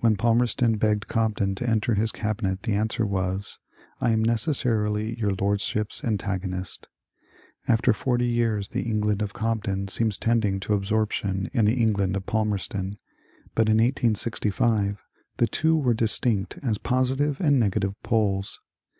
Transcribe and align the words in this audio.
When 0.00 0.16
Palmerston 0.16 0.76
begged 0.76 1.06
Cobden 1.06 1.54
to 1.54 1.70
enter 1.70 1.94
his 1.94 2.10
Cabinet 2.10 2.64
the 2.64 2.72
answer 2.74 3.06
was, 3.06 3.60
"I 4.00 4.10
am 4.10 4.24
necessarUy 4.26 5.16
your 5.16 5.30
lordship's 5.40 6.02
antagonist" 6.02 6.88
After 7.68 7.92
forty 7.92 8.26
years 8.26 8.70
the 8.70 8.82
England 8.82 9.22
of 9.22 9.34
Cobden 9.34 9.86
seems 9.86 10.18
tending 10.18 10.58
to 10.58 10.74
absorption 10.74 11.48
in 11.54 11.64
the 11.64 11.80
England 11.80 12.16
of 12.16 12.26
Palmerston, 12.26 12.98
but 13.54 13.68
in 13.68 13.76
1865 13.76 15.00
the 15.36 15.46
two 15.46 15.76
were 15.76 15.94
distinct 15.94 16.58
as 16.60 16.76
positive 16.78 17.40
and 17.40 17.60
negative 17.60 17.94
poles. 18.02 18.58